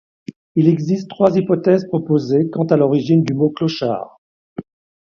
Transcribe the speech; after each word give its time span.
Il 0.55 0.67
existe 0.67 1.11
trois 1.11 1.37
hypothèses 1.37 1.85
proposées 1.87 2.49
quant 2.51 2.63
à 2.65 2.75
l'origine 2.75 3.21
du 3.23 3.35
mot 3.35 3.51
clochard. 3.51 4.17